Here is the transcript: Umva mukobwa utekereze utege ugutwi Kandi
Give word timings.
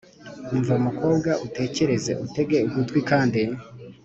Umva 0.53 0.75
mukobwa 0.85 1.31
utekereze 1.45 2.11
utege 2.25 2.57
ugutwi 2.67 2.99
Kandi 3.09 3.41